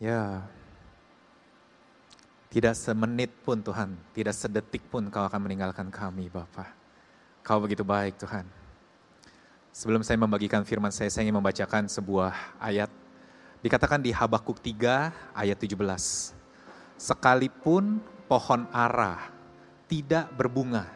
[0.00, 0.48] Ya,
[2.48, 6.72] tidak semenit pun Tuhan, tidak sedetik pun Kau akan meninggalkan kami Bapa.
[7.44, 8.48] Kau begitu baik Tuhan.
[9.76, 12.88] Sebelum saya membagikan firman saya, saya ingin membacakan sebuah ayat.
[13.60, 15.76] Dikatakan di Habakuk 3 ayat 17.
[16.96, 19.28] Sekalipun pohon ara
[19.84, 20.88] tidak berbunga,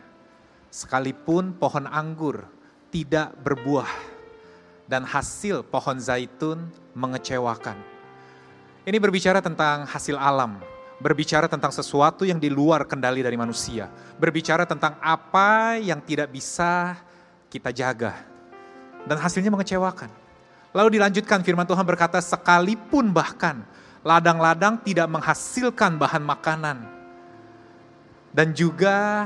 [0.72, 2.48] sekalipun pohon anggur
[2.88, 3.92] tidak berbuah,
[4.88, 7.93] dan hasil pohon zaitun mengecewakan
[8.84, 10.60] ini berbicara tentang hasil alam,
[11.00, 13.88] berbicara tentang sesuatu yang di luar kendali dari manusia,
[14.20, 17.00] berbicara tentang apa yang tidak bisa
[17.48, 18.12] kita jaga,
[19.08, 20.12] dan hasilnya mengecewakan.
[20.76, 23.64] Lalu dilanjutkan firman Tuhan berkata, sekalipun bahkan
[24.04, 26.84] ladang-ladang tidak menghasilkan bahan makanan,
[28.36, 29.24] dan juga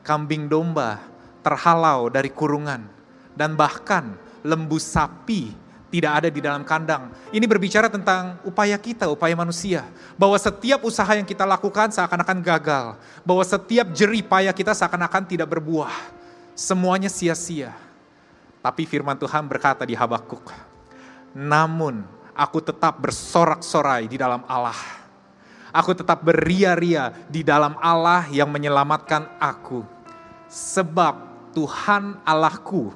[0.00, 0.96] kambing domba
[1.44, 2.88] terhalau dari kurungan,
[3.36, 5.52] dan bahkan lembu sapi
[5.94, 7.14] tidak ada di dalam kandang.
[7.30, 9.86] Ini berbicara tentang upaya kita, upaya manusia.
[10.18, 12.98] Bahwa setiap usaha yang kita lakukan seakan-akan gagal.
[13.22, 15.94] Bahwa setiap jerih payah kita seakan-akan tidak berbuah.
[16.58, 17.78] Semuanya sia-sia.
[18.58, 20.50] Tapi firman Tuhan berkata di Habakuk,
[21.30, 22.02] Namun
[22.34, 25.06] aku tetap bersorak-sorai di dalam Allah.
[25.70, 29.86] Aku tetap beria-ria di dalam Allah yang menyelamatkan aku.
[30.50, 31.14] Sebab
[31.54, 32.90] Tuhan Allahku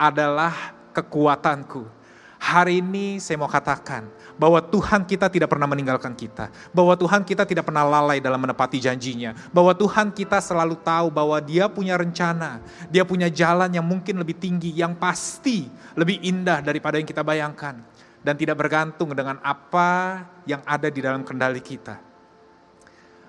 [0.00, 1.97] adalah kekuatanku
[2.38, 4.06] Hari ini saya mau katakan
[4.38, 6.54] bahwa Tuhan kita tidak pernah meninggalkan kita.
[6.70, 9.34] Bahwa Tuhan kita tidak pernah lalai dalam menepati janjinya.
[9.50, 12.62] Bahwa Tuhan kita selalu tahu bahwa dia punya rencana.
[12.94, 15.66] Dia punya jalan yang mungkin lebih tinggi, yang pasti
[15.98, 17.82] lebih indah daripada yang kita bayangkan.
[18.22, 21.98] Dan tidak bergantung dengan apa yang ada di dalam kendali kita.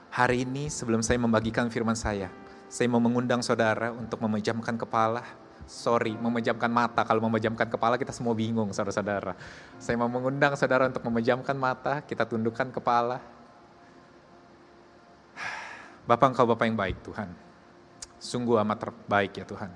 [0.09, 2.29] Hari ini sebelum saya membagikan firman saya,
[2.69, 5.21] saya mau mengundang saudara untuk memejamkan kepala,
[5.69, 7.05] sorry, memejamkan mata.
[7.05, 9.37] Kalau memejamkan kepala kita semua bingung, saudara-saudara.
[9.77, 13.21] Saya mau mengundang saudara untuk memejamkan mata, kita tundukkan kepala.
[16.09, 17.29] Bapak engkau Bapak yang baik Tuhan.
[18.17, 19.69] Sungguh amat terbaik ya Tuhan.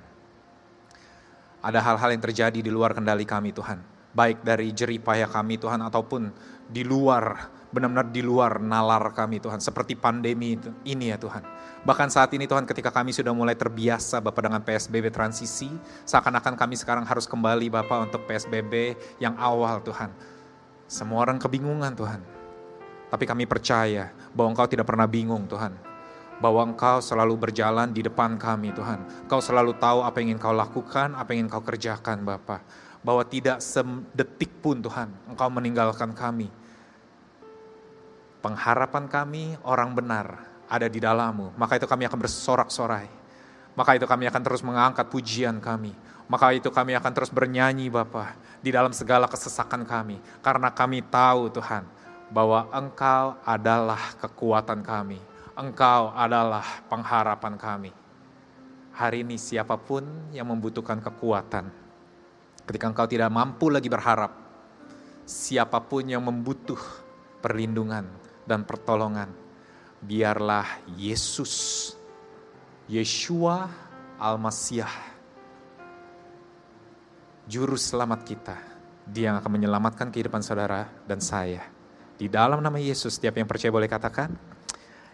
[1.64, 3.80] Ada hal-hal yang terjadi di luar kendali kami Tuhan.
[4.12, 6.34] Baik dari jerih payah kami Tuhan ataupun
[6.68, 9.58] di luar, benar-benar di luar nalar kami Tuhan.
[9.58, 11.42] Seperti pandemi ini ya Tuhan.
[11.84, 15.68] Bahkan saat ini Tuhan ketika kami sudah mulai terbiasa Bapak dengan PSBB transisi,
[16.06, 20.14] seakan-akan kami sekarang harus kembali Bapak untuk PSBB yang awal Tuhan.
[20.86, 22.22] Semua orang kebingungan Tuhan.
[23.10, 25.74] Tapi kami percaya bahwa Engkau tidak pernah bingung Tuhan.
[26.38, 29.26] Bahwa Engkau selalu berjalan di depan kami Tuhan.
[29.26, 32.62] Engkau selalu tahu apa yang ingin Kau lakukan, apa yang ingin Kau kerjakan Bapak.
[33.04, 36.63] Bahwa tidak sedetik pun Tuhan Engkau meninggalkan kami.
[38.44, 40.36] Pengharapan kami orang benar,
[40.68, 41.56] ada di dalammu.
[41.56, 43.08] Maka itu kami akan bersorak-sorai.
[43.72, 45.96] Maka itu kami akan terus mengangkat pujian kami.
[46.28, 50.20] Maka itu kami akan terus bernyanyi Bapa di dalam segala kesesakan kami.
[50.44, 51.88] Karena kami tahu Tuhan
[52.36, 55.24] bahwa Engkau adalah kekuatan kami.
[55.56, 57.92] Engkau adalah pengharapan kami.
[58.92, 60.04] Hari ini siapa pun
[60.36, 61.72] yang membutuhkan kekuatan,
[62.68, 64.30] ketika engkau tidak mampu lagi berharap,
[65.26, 66.78] siapa pun yang membutuh
[67.42, 69.32] perlindungan dan pertolongan,
[70.04, 71.96] biarlah Yesus,
[72.88, 73.72] Yeshua
[74.20, 74.96] Al-Masiyah,
[77.48, 78.56] Juru Selamat kita,
[79.04, 81.64] dia yang akan menyelamatkan kehidupan saudara dan saya.
[82.16, 84.32] Di dalam nama Yesus, setiap yang percaya boleh katakan,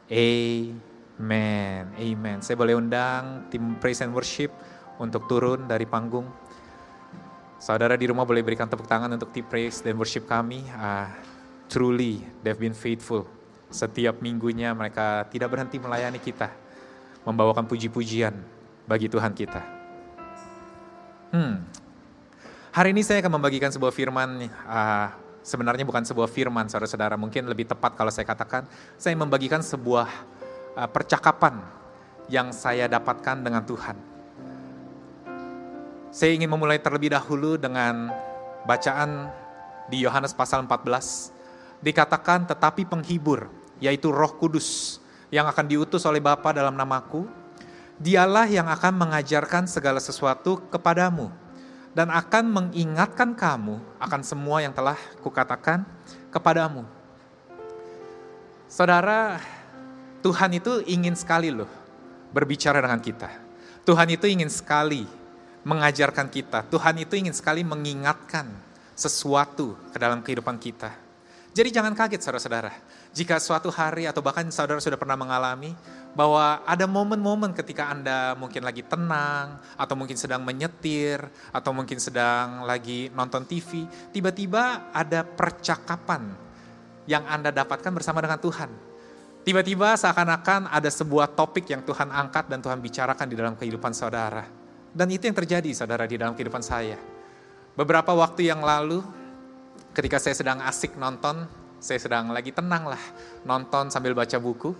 [0.09, 2.37] Amen, Amen.
[2.41, 4.53] Saya boleh undang tim Praise and Worship
[5.01, 6.25] untuk turun dari panggung.
[7.59, 10.65] Saudara di rumah boleh berikan tepuk tangan untuk tim Praise dan Worship kami.
[10.69, 11.09] Uh,
[11.69, 13.29] truly, they've been faithful
[13.69, 16.49] setiap minggunya mereka tidak berhenti melayani kita,
[17.23, 18.33] membawakan puji-pujian
[18.89, 19.61] bagi Tuhan kita.
[21.29, 21.61] Hmm.
[22.73, 25.07] Hari ini saya akan membagikan sebuah firman, uh,
[25.45, 28.65] sebenarnya bukan sebuah firman saudara-saudara, mungkin lebih tepat kalau saya katakan,
[28.97, 30.09] saya membagikan sebuah
[30.73, 31.61] uh, percakapan
[32.29, 33.97] yang saya dapatkan dengan Tuhan.
[36.09, 38.09] Saya ingin memulai terlebih dahulu dengan
[38.65, 39.29] bacaan
[39.93, 41.38] di Yohanes pasal 14.
[41.79, 43.47] Dikatakan tetapi penghibur,
[43.79, 44.99] yaitu Roh Kudus
[45.31, 47.25] yang akan diutus oleh Bapa dalam namaku.
[47.99, 51.27] Dialah yang akan mengajarkan segala sesuatu kepadamu
[51.91, 55.83] dan akan mengingatkan kamu akan semua yang telah kukatakan
[56.31, 56.87] kepadamu.
[58.71, 59.41] Saudara,
[60.23, 61.67] Tuhan itu ingin sekali loh
[62.31, 63.27] berbicara dengan kita.
[63.83, 65.03] Tuhan itu ingin sekali
[65.65, 66.63] mengajarkan kita.
[66.69, 68.47] Tuhan itu ingin sekali mengingatkan
[68.93, 71.08] sesuatu ke dalam kehidupan kita.
[71.49, 72.71] Jadi jangan kaget saudara-saudara.
[73.09, 75.73] Jika suatu hari atau bahkan saudara sudah pernah mengalami
[76.13, 82.69] bahwa ada momen-momen ketika Anda mungkin lagi tenang atau mungkin sedang menyetir atau mungkin sedang
[82.69, 86.29] lagi nonton TV, tiba-tiba ada percakapan
[87.09, 88.69] yang Anda dapatkan bersama dengan Tuhan.
[89.41, 94.45] Tiba-tiba seakan-akan ada sebuah topik yang Tuhan angkat dan Tuhan bicarakan di dalam kehidupan saudara.
[94.93, 97.01] Dan itu yang terjadi saudara di dalam kehidupan saya.
[97.73, 99.01] Beberapa waktu yang lalu
[99.99, 101.43] ketika saya sedang asik nonton,
[101.83, 103.03] saya sedang lagi tenang lah
[103.43, 104.71] nonton sambil baca buku.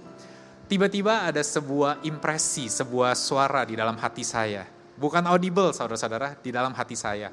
[0.72, 4.64] Tiba-tiba ada sebuah impresi, sebuah suara di dalam hati saya.
[4.96, 7.28] Bukan audible saudara-saudara, di dalam hati saya.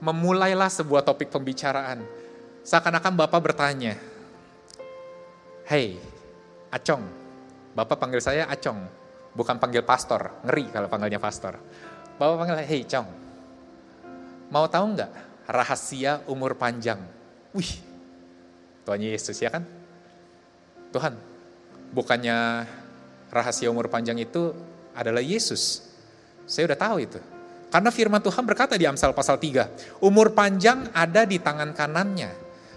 [0.00, 2.00] Memulailah sebuah topik pembicaraan.
[2.64, 4.00] Seakan-akan Bapak bertanya,
[5.68, 6.00] Hei,
[6.72, 7.04] Acong,
[7.76, 8.80] Bapak panggil saya Acong,
[9.36, 11.58] bukan panggil pastor, ngeri kalau panggilnya pastor.
[12.16, 13.08] Bapak panggil, Hei Cong,
[14.48, 15.12] mau tahu nggak
[15.50, 17.15] rahasia umur panjang?
[17.56, 17.72] Wih,
[18.84, 19.64] Tuhan Yesus ya kan?
[20.92, 21.16] Tuhan,
[21.90, 22.68] bukannya
[23.32, 24.52] rahasia umur panjang itu
[24.92, 25.88] adalah Yesus.
[26.44, 27.18] Saya udah tahu itu.
[27.72, 32.30] Karena firman Tuhan berkata di Amsal pasal 3, umur panjang ada di tangan kanannya,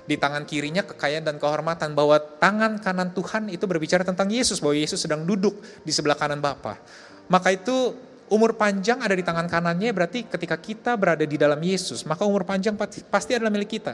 [0.09, 4.73] di tangan kirinya kekayaan dan kehormatan bahwa tangan kanan Tuhan itu berbicara tentang Yesus bahwa
[4.73, 6.81] Yesus sedang duduk di sebelah kanan Bapa.
[7.29, 7.93] Maka itu
[8.33, 12.45] umur panjang ada di tangan kanannya berarti ketika kita berada di dalam Yesus maka umur
[12.45, 12.73] panjang
[13.09, 13.93] pasti adalah milik kita.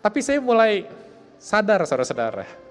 [0.00, 0.88] Tapi saya mulai
[1.36, 2.70] sadar saudara-saudara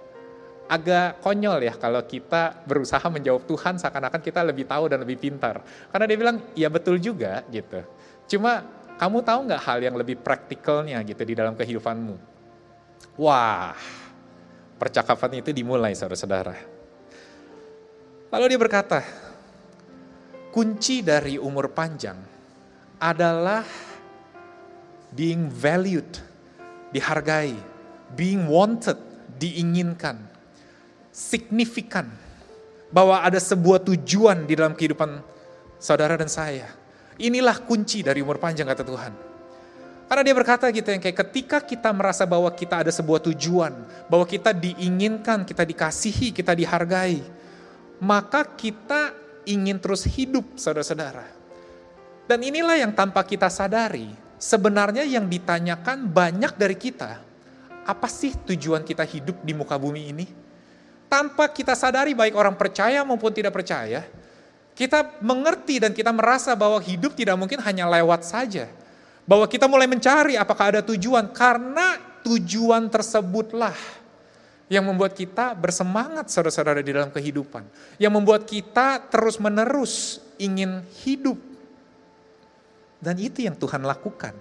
[0.70, 5.66] agak konyol ya kalau kita berusaha menjawab Tuhan seakan-akan kita lebih tahu dan lebih pintar.
[5.90, 7.81] Karena dia bilang, ya betul juga gitu.
[8.30, 8.62] Cuma
[9.02, 12.16] kamu tahu nggak hal yang lebih praktikalnya gitu di dalam kehidupanmu?
[13.18, 13.74] Wah,
[14.78, 16.56] percakapan itu dimulai saudara-saudara.
[18.30, 19.02] Lalu dia berkata,
[20.54, 22.22] kunci dari umur panjang
[23.02, 23.66] adalah
[25.10, 26.06] being valued,
[26.94, 27.53] dihargai,
[28.13, 28.97] being wanted,
[29.38, 30.19] diinginkan,
[31.13, 32.09] signifikan,
[32.89, 35.21] bahwa ada sebuah tujuan di dalam kehidupan
[35.77, 36.68] saudara dan saya.
[37.19, 39.13] Inilah kunci dari umur panjang kata Tuhan.
[40.09, 43.77] Karena dia berkata gitu yang kayak ketika kita merasa bahwa kita ada sebuah tujuan,
[44.09, 47.21] bahwa kita diinginkan, kita dikasihi, kita dihargai,
[48.01, 49.13] maka kita
[49.45, 51.30] ingin terus hidup saudara-saudara.
[52.25, 54.09] Dan inilah yang tanpa kita sadari,
[54.39, 57.19] sebenarnya yang ditanyakan banyak dari kita,
[57.83, 60.25] apa sih tujuan kita hidup di muka bumi ini?
[61.12, 64.07] Tanpa kita sadari baik orang percaya maupun tidak percaya,
[64.74, 68.71] kita mengerti dan kita merasa bahwa hidup tidak mungkin hanya lewat saja
[69.30, 73.77] bahwa kita mulai mencari apakah ada tujuan, karena tujuan tersebutlah
[74.69, 77.62] yang membuat kita bersemangat saudara-saudara di dalam kehidupan.
[78.01, 81.38] Yang membuat kita terus-menerus ingin hidup.
[83.00, 84.36] Dan itu yang Tuhan lakukan.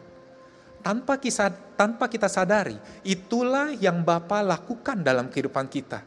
[0.83, 6.03] Tanpa kita, tanpa kita sadari, itulah yang Bapa lakukan dalam kehidupan kita.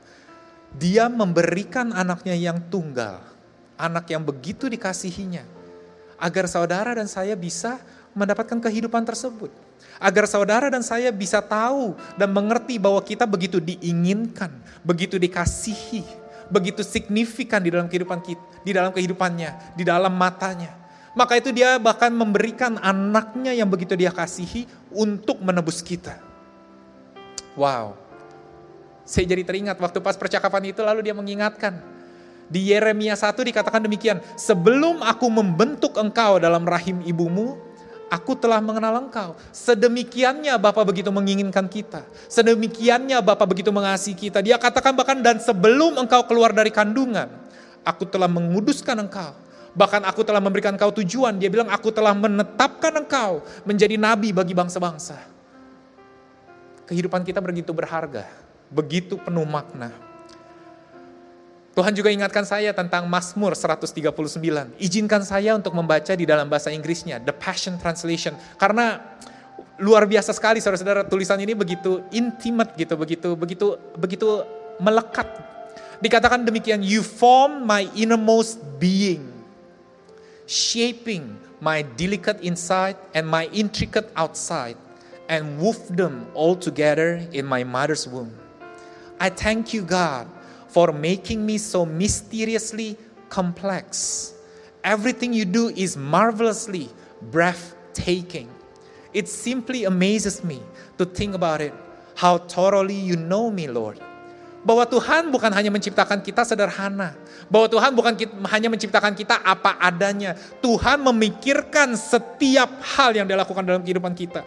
[0.71, 3.19] Dia memberikan anaknya yang tunggal,
[3.75, 5.43] anak yang begitu dikasihinya,
[6.15, 7.83] agar saudara dan saya bisa
[8.15, 9.51] mendapatkan kehidupan tersebut.
[9.99, 14.49] Agar saudara dan saya bisa tahu dan mengerti bahwa kita begitu diinginkan,
[14.81, 16.07] begitu dikasihi,
[16.47, 20.80] begitu signifikan di dalam kehidupan kita, di dalam kehidupannya, di dalam matanya.
[21.11, 24.63] Maka itu dia bahkan memberikan anaknya yang begitu dia kasihi
[24.95, 26.15] untuk menebus kita.
[27.59, 27.99] Wow.
[29.03, 31.83] Saya jadi teringat waktu pas percakapan itu lalu dia mengingatkan.
[32.51, 37.55] Di Yeremia 1 dikatakan demikian, sebelum aku membentuk engkau dalam rahim ibumu,
[38.11, 39.39] Aku telah mengenal engkau.
[39.55, 42.03] Sedemikiannya Bapak begitu menginginkan kita.
[42.27, 44.43] Sedemikiannya Bapak begitu mengasihi kita.
[44.43, 47.31] Dia katakan bahkan dan sebelum engkau keluar dari kandungan,
[47.87, 49.31] aku telah menguduskan engkau.
[49.71, 51.39] Bahkan aku telah memberikan engkau tujuan.
[51.39, 55.15] Dia bilang aku telah menetapkan engkau menjadi nabi bagi bangsa-bangsa.
[56.91, 58.27] Kehidupan kita begitu berharga,
[58.67, 59.95] begitu penuh makna.
[61.71, 64.75] Tuhan juga ingatkan saya tentang Mazmur 139.
[64.75, 68.35] Izinkan saya untuk membaca di dalam bahasa Inggrisnya, The Passion Translation.
[68.59, 68.99] Karena
[69.79, 74.29] luar biasa sekali saudara-saudara tulisan ini begitu intimate gitu, begitu begitu begitu
[74.83, 75.31] melekat.
[76.03, 79.23] Dikatakan demikian, you form my innermost being,
[80.51, 84.75] shaping my delicate inside and my intricate outside,
[85.29, 88.35] and wove them all together in my mother's womb.
[89.17, 90.27] I thank you God
[90.67, 92.97] for making me so mysteriously
[93.29, 94.33] complex.
[94.83, 96.89] Everything you do is marvelously
[97.31, 98.49] breathtaking.
[99.13, 100.59] It simply amazes me
[100.97, 101.73] to think about it.
[102.15, 104.01] How thoroughly you know me, Lord.
[104.61, 107.17] Bahwa Tuhan bukan hanya menciptakan kita sederhana.
[107.49, 108.13] Bahwa Tuhan bukan
[108.49, 110.37] hanya menciptakan kita apa adanya.
[110.61, 114.45] Tuhan memikirkan setiap hal yang dilakukan dalam kehidupan kita.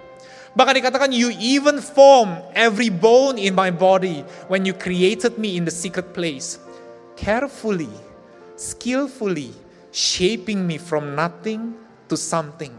[0.55, 5.67] Bahkan dikatakan, you even form every bone in my body when you created me in
[5.67, 6.63] the secret place.
[7.19, 7.91] Carefully,
[8.55, 9.51] skillfully,
[9.91, 11.75] shaping me from nothing
[12.07, 12.71] to something.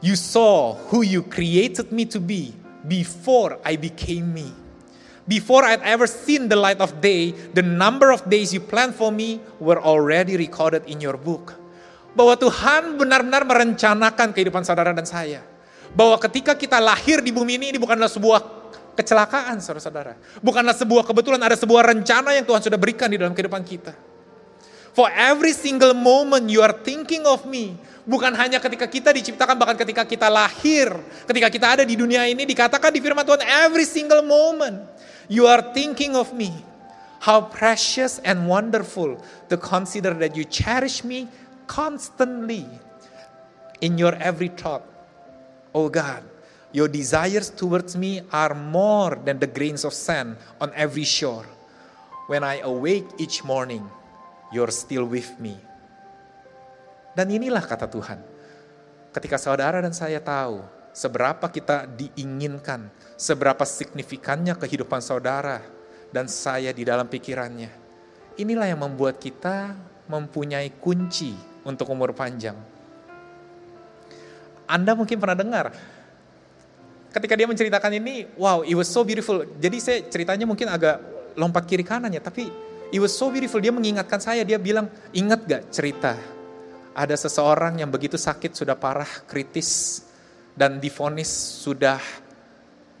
[0.00, 2.56] You saw who you created me to be
[2.88, 4.61] before I became me.
[5.22, 9.14] Before I'd ever seen the light of day, the number of days you planned for
[9.14, 11.54] me were already recorded in your book.
[12.18, 15.46] Bahwa Tuhan benar-benar merencanakan kehidupan saudara dan saya.
[15.94, 18.40] Bahwa ketika kita lahir di bumi ini, ini bukanlah sebuah
[18.98, 20.18] kecelakaan saudara-saudara.
[20.42, 23.94] Bukanlah sebuah kebetulan, ada sebuah rencana yang Tuhan sudah berikan di dalam kehidupan kita.
[24.92, 29.78] For every single moment you are thinking of me, Bukan hanya ketika kita diciptakan, bahkan
[29.78, 30.90] ketika kita lahir,
[31.22, 34.82] ketika kita ada di dunia ini, dikatakan di firman Tuhan, every single moment
[35.32, 36.52] you are thinking of me.
[37.24, 39.16] How precious and wonderful
[39.48, 41.24] to consider that you cherish me
[41.64, 42.68] constantly
[43.80, 44.84] in your every thought.
[45.72, 46.20] Oh God,
[46.76, 51.46] your desires towards me are more than the grains of sand on every shore.
[52.28, 53.88] When I awake each morning,
[54.52, 55.56] you're still with me.
[57.16, 58.20] Dan inilah kata Tuhan.
[59.16, 65.64] Ketika saudara dan saya tahu seberapa kita diinginkan, seberapa signifikannya kehidupan saudara
[66.12, 67.72] dan saya di dalam pikirannya.
[68.36, 69.76] Inilah yang membuat kita
[70.08, 71.32] mempunyai kunci
[71.64, 72.56] untuk umur panjang.
[74.68, 75.66] Anda mungkin pernah dengar,
[77.12, 79.44] ketika dia menceritakan ini, wow, it was so beautiful.
[79.60, 81.00] Jadi saya ceritanya mungkin agak
[81.36, 82.48] lompat kiri kanannya, tapi
[82.88, 83.60] it was so beautiful.
[83.60, 86.16] Dia mengingatkan saya, dia bilang, ingat gak cerita
[86.92, 90.04] ada seseorang yang begitu sakit sudah parah, kritis,
[90.52, 91.28] dan difonis
[91.62, 91.98] sudah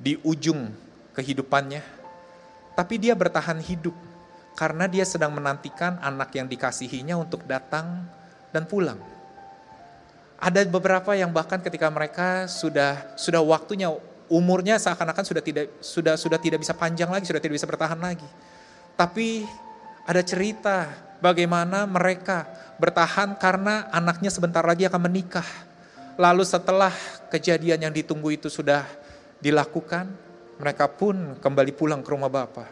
[0.00, 0.72] di ujung
[1.14, 1.82] kehidupannya.
[2.72, 3.92] Tapi dia bertahan hidup
[4.56, 8.04] karena dia sedang menantikan anak yang dikasihinya untuk datang
[8.52, 9.00] dan pulang.
[10.42, 13.94] Ada beberapa yang bahkan ketika mereka sudah sudah waktunya
[14.26, 18.26] umurnya seakan-akan sudah tidak sudah sudah tidak bisa panjang lagi, sudah tidak bisa bertahan lagi.
[18.98, 19.46] Tapi
[20.02, 20.90] ada cerita
[21.22, 22.48] bagaimana mereka
[22.80, 25.46] bertahan karena anaknya sebentar lagi akan menikah.
[26.18, 26.92] Lalu setelah
[27.32, 28.84] kejadian yang ditunggu itu sudah
[29.40, 30.12] dilakukan,
[30.60, 32.68] mereka pun kembali pulang ke rumah Bapak.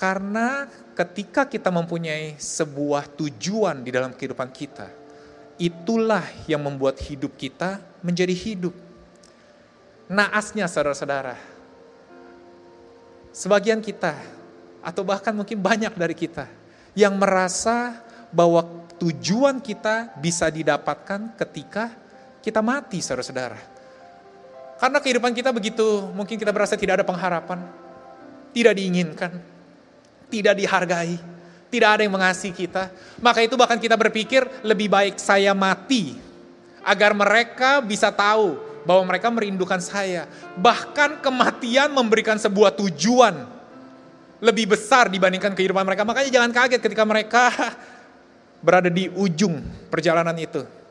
[0.00, 0.64] Karena
[0.96, 4.88] ketika kita mempunyai sebuah tujuan di dalam kehidupan kita,
[5.60, 8.74] itulah yang membuat hidup kita menjadi hidup.
[10.10, 11.38] Naasnya saudara-saudara,
[13.30, 14.18] sebagian kita,
[14.82, 16.50] atau bahkan mungkin banyak dari kita,
[16.98, 18.02] yang merasa
[18.34, 18.66] bahwa
[18.98, 21.94] tujuan kita bisa didapatkan ketika
[22.44, 23.56] kita mati, saudara-saudara.
[24.76, 27.64] Karena kehidupan kita begitu, mungkin kita berasa tidak ada pengharapan,
[28.52, 29.32] tidak diinginkan,
[30.28, 31.16] tidak dihargai,
[31.72, 32.92] tidak ada yang mengasihi kita.
[33.24, 36.20] Maka itu bahkan kita berpikir lebih baik saya mati
[36.84, 40.28] agar mereka bisa tahu bahwa mereka merindukan saya.
[40.60, 43.48] Bahkan kematian memberikan sebuah tujuan
[44.44, 46.04] lebih besar dibandingkan kehidupan mereka.
[46.04, 47.48] Makanya jangan kaget ketika mereka
[48.64, 50.83] berada di ujung perjalanan itu.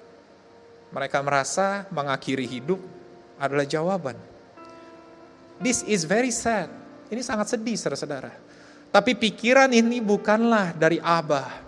[0.93, 2.77] Mereka merasa mengakhiri hidup
[3.41, 4.13] adalah jawaban.
[5.57, 6.69] This is very sad.
[7.09, 8.29] Ini sangat sedih saudara-saudara.
[8.93, 11.65] Tapi pikiran ini bukanlah dari Abah.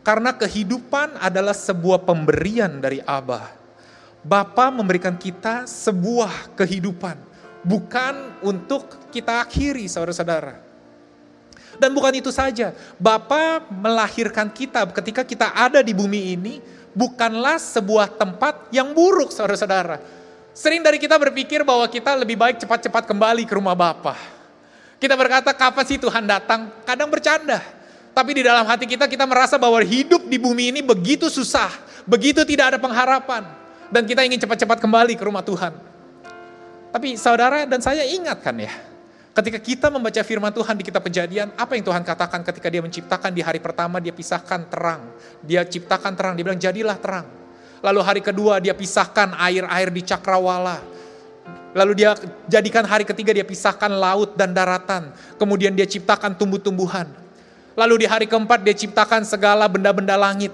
[0.00, 3.60] Karena kehidupan adalah sebuah pemberian dari Abah.
[4.24, 7.20] Bapa memberikan kita sebuah kehidupan.
[7.62, 10.58] Bukan untuk kita akhiri saudara-saudara.
[11.76, 16.54] Dan bukan itu saja, Bapa melahirkan kita ketika kita ada di bumi ini
[16.92, 20.00] bukanlah sebuah tempat yang buruk saudara-saudara.
[20.52, 24.16] Sering dari kita berpikir bahwa kita lebih baik cepat-cepat kembali ke rumah Bapa.
[25.00, 26.68] Kita berkata kapan sih Tuhan datang?
[26.84, 27.58] Kadang bercanda.
[28.12, 31.72] Tapi di dalam hati kita kita merasa bahwa hidup di bumi ini begitu susah,
[32.04, 33.48] begitu tidak ada pengharapan.
[33.88, 35.72] Dan kita ingin cepat-cepat kembali ke rumah Tuhan.
[36.92, 38.72] Tapi saudara dan saya ingatkan ya,
[39.32, 43.32] Ketika kita membaca firman Tuhan di kitab kejadian, apa yang Tuhan katakan ketika dia menciptakan
[43.32, 45.08] di hari pertama dia pisahkan terang.
[45.40, 47.24] Dia ciptakan terang, dia bilang jadilah terang.
[47.80, 50.84] Lalu hari kedua dia pisahkan air-air di cakrawala.
[51.72, 52.12] Lalu dia
[52.44, 55.08] jadikan hari ketiga dia pisahkan laut dan daratan.
[55.40, 57.08] Kemudian dia ciptakan tumbuh-tumbuhan.
[57.72, 60.52] Lalu di hari keempat dia ciptakan segala benda-benda langit.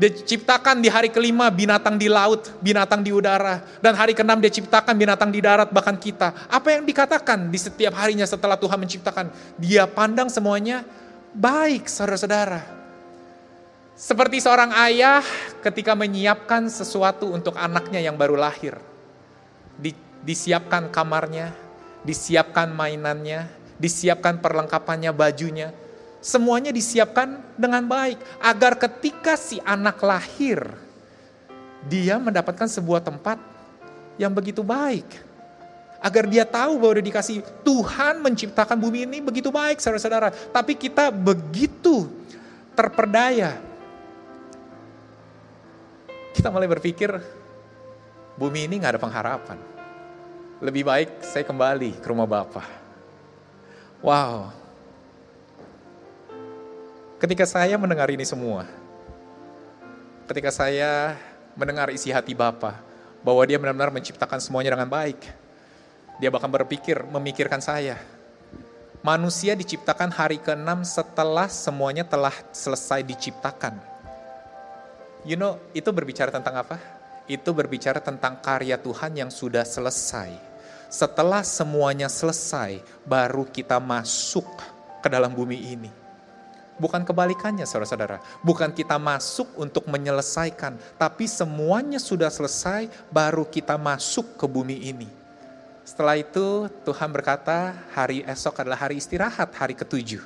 [0.00, 3.60] Diciptakan di hari kelima binatang di laut, binatang di udara.
[3.84, 6.32] Dan hari keenam dia ciptakan binatang di darat, bahkan kita.
[6.48, 9.28] Apa yang dikatakan di setiap harinya setelah Tuhan menciptakan?
[9.60, 10.88] Dia pandang semuanya
[11.36, 12.64] baik, saudara-saudara.
[13.92, 15.20] Seperti seorang ayah
[15.60, 18.80] ketika menyiapkan sesuatu untuk anaknya yang baru lahir.
[19.76, 19.92] Di,
[20.24, 21.52] disiapkan kamarnya,
[22.08, 25.76] disiapkan mainannya, disiapkan perlengkapannya, bajunya.
[26.20, 30.60] Semuanya disiapkan dengan baik agar ketika si anak lahir,
[31.88, 33.40] dia mendapatkan sebuah tempat
[34.20, 35.08] yang begitu baik
[36.00, 40.32] agar dia tahu bahwa dia dikasih Tuhan menciptakan bumi ini begitu baik saudara-saudara.
[40.52, 42.08] Tapi kita begitu
[42.72, 43.60] terperdaya.
[46.36, 47.16] Kita mulai berpikir
[48.40, 49.58] bumi ini nggak ada pengharapan.
[50.60, 52.68] Lebih baik saya kembali ke rumah Bapak.
[54.00, 54.59] Wow.
[57.20, 58.64] Ketika saya mendengar ini semua,
[60.24, 61.20] ketika saya
[61.52, 62.80] mendengar isi hati Bapak,
[63.20, 65.28] bahwa dia benar-benar menciptakan semuanya dengan baik,
[66.16, 68.00] dia bahkan berpikir, memikirkan saya.
[69.04, 73.76] Manusia diciptakan hari ke-6 setelah semuanya telah selesai diciptakan.
[75.28, 76.80] You know, itu berbicara tentang apa?
[77.28, 80.32] Itu berbicara tentang karya Tuhan yang sudah selesai.
[80.88, 84.48] Setelah semuanya selesai, baru kita masuk
[85.04, 85.99] ke dalam bumi ini.
[86.80, 88.24] Bukan kebalikannya saudara-saudara.
[88.40, 90.80] Bukan kita masuk untuk menyelesaikan.
[90.96, 95.08] Tapi semuanya sudah selesai, baru kita masuk ke bumi ini.
[95.84, 100.22] Setelah itu Tuhan berkata hari esok adalah hari istirahat, hari ketujuh.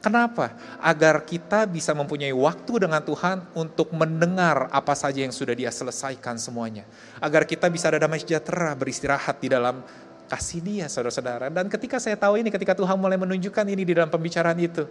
[0.00, 0.56] Kenapa?
[0.80, 6.40] Agar kita bisa mempunyai waktu dengan Tuhan untuk mendengar apa saja yang sudah dia selesaikan
[6.40, 6.88] semuanya.
[7.20, 9.84] Agar kita bisa ada damai sejahtera beristirahat di dalam
[10.30, 11.52] kasih dia saudara-saudara.
[11.52, 14.88] Dan ketika saya tahu ini, ketika Tuhan mulai menunjukkan ini di dalam pembicaraan itu.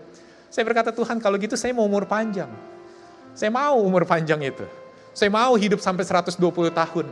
[0.49, 2.49] Saya berkata Tuhan kalau gitu saya mau umur panjang.
[3.37, 4.65] Saya mau umur panjang itu.
[5.13, 6.41] Saya mau hidup sampai 120
[6.73, 7.05] tahun.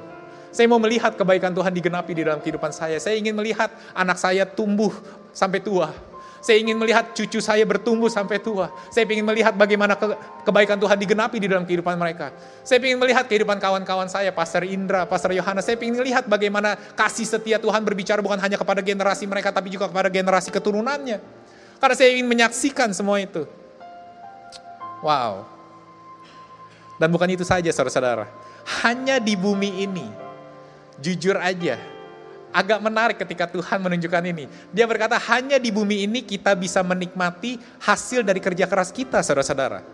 [0.50, 2.98] Saya mau melihat kebaikan Tuhan digenapi di dalam kehidupan saya.
[2.98, 4.90] Saya ingin melihat anak saya tumbuh
[5.30, 5.94] sampai tua.
[6.42, 8.72] Saya ingin melihat cucu saya bertumbuh sampai tua.
[8.90, 10.16] Saya ingin melihat bagaimana ke,
[10.48, 12.32] kebaikan Tuhan digenapi di dalam kehidupan mereka.
[12.64, 15.60] Saya ingin melihat kehidupan kawan-kawan saya, Pastor Indra, Pastor Yohana.
[15.60, 19.92] Saya ingin melihat bagaimana kasih setia Tuhan berbicara bukan hanya kepada generasi mereka, tapi juga
[19.92, 21.37] kepada generasi keturunannya.
[21.78, 23.46] Karena saya ingin menyaksikan semua itu.
[25.06, 25.46] Wow.
[26.98, 28.26] Dan bukan itu saja saudara-saudara.
[28.82, 30.10] Hanya di bumi ini,
[30.98, 31.78] jujur aja,
[32.52, 34.50] agak menarik ketika Tuhan menunjukkan ini.
[34.74, 39.86] Dia berkata hanya di bumi ini kita bisa menikmati hasil dari kerja keras kita saudara-saudara.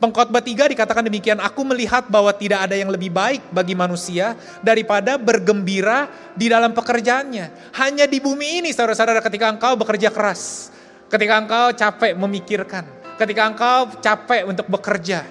[0.00, 4.32] Pengkhotbah tiga dikatakan demikian, aku melihat bahwa tidak ada yang lebih baik bagi manusia
[4.64, 7.76] daripada bergembira di dalam pekerjaannya.
[7.76, 10.72] Hanya di bumi ini saudara-saudara ketika engkau bekerja keras,
[11.10, 12.84] ketika engkau capek memikirkan,
[13.18, 15.26] ketika engkau capek untuk bekerja,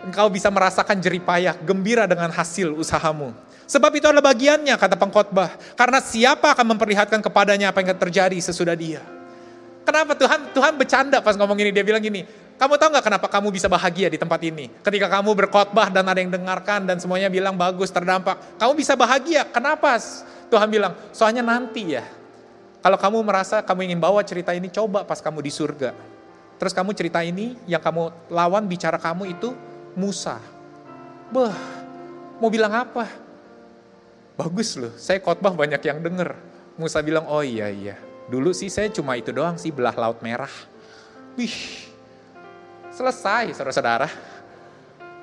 [0.00, 3.36] engkau bisa merasakan jeripayah, gembira dengan hasil usahamu.
[3.64, 5.56] Sebab itu adalah bagiannya, kata pengkhotbah.
[5.72, 9.00] Karena siapa akan memperlihatkan kepadanya apa yang terjadi sesudah dia.
[9.84, 12.24] Kenapa Tuhan Tuhan bercanda pas ngomong ini, dia bilang gini,
[12.56, 14.72] kamu tahu nggak kenapa kamu bisa bahagia di tempat ini?
[14.80, 18.56] Ketika kamu berkhotbah dan ada yang dengarkan dan semuanya bilang bagus, terdampak.
[18.56, 20.00] Kamu bisa bahagia, kenapa?
[20.48, 22.04] Tuhan bilang, soalnya nanti ya.
[22.84, 25.96] Kalau kamu merasa kamu ingin bawa cerita ini, coba pas kamu di surga.
[26.60, 29.56] Terus kamu cerita ini, yang kamu lawan bicara kamu itu
[29.96, 30.36] Musa.
[31.32, 31.56] Beh,
[32.36, 33.08] mau bilang apa?
[34.36, 36.36] Bagus loh, saya khotbah banyak yang denger.
[36.76, 37.96] Musa bilang, oh iya iya,
[38.28, 40.52] dulu sih saya cuma itu doang sih, belah laut merah.
[41.40, 41.88] Wih,
[42.92, 44.12] selesai saudara-saudara.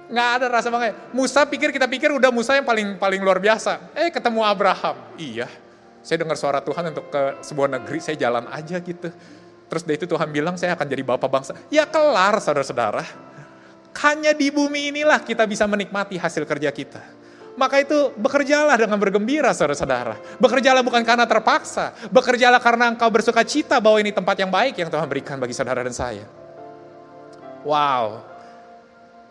[0.10, 0.98] Nggak ada rasa bangga.
[1.14, 3.94] Musa pikir, kita pikir udah Musa yang paling paling luar biasa.
[3.94, 5.46] Eh ketemu Abraham, iya.
[6.02, 9.10] Saya dengar suara Tuhan untuk ke sebuah negeri, saya jalan aja gitu.
[9.72, 11.54] Terus dari itu Tuhan bilang saya akan jadi bapak bangsa.
[11.72, 13.06] Ya kelar saudara-saudara.
[14.02, 17.00] Hanya di bumi inilah kita bisa menikmati hasil kerja kita.
[17.56, 20.20] Maka itu bekerjalah dengan bergembira saudara-saudara.
[20.40, 21.96] Bekerjalah bukan karena terpaksa.
[22.12, 25.84] Bekerjalah karena engkau bersuka cita bahwa ini tempat yang baik yang Tuhan berikan bagi saudara
[25.84, 26.28] dan saya.
[27.64, 28.24] Wow.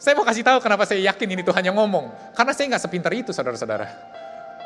[0.01, 2.33] Saya mau kasih tahu kenapa saya yakin ini Tuhan yang ngomong.
[2.33, 4.10] Karena saya nggak sepintar itu saudara-saudara.